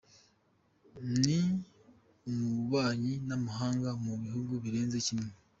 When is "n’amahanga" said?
3.27-3.89